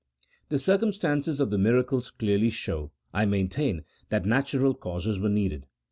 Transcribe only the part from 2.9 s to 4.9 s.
I main tain, that natural